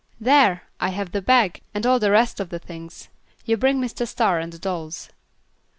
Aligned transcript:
There! 0.19 0.63
I 0.79 0.89
have 0.89 1.11
the 1.11 1.21
bag 1.21 1.61
and 1.75 1.85
all 1.85 1.99
the 1.99 2.09
rest 2.09 2.39
of 2.39 2.49
the 2.49 2.57
things. 2.57 3.09
You 3.45 3.55
bring 3.55 3.79
Mr. 3.79 4.07
Star 4.07 4.39
and 4.39 4.51
the 4.51 4.57
dolls." 4.57 5.11